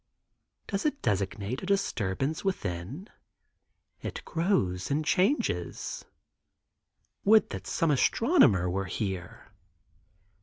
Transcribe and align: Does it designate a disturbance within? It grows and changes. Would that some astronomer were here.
Does 0.65 0.83
it 0.83 0.99
designate 1.03 1.61
a 1.61 1.67
disturbance 1.67 2.43
within? 2.43 3.07
It 4.01 4.23
grows 4.25 4.89
and 4.89 5.05
changes. 5.05 6.05
Would 7.23 7.51
that 7.51 7.67
some 7.67 7.91
astronomer 7.91 8.67
were 8.67 8.85
here. 8.85 9.51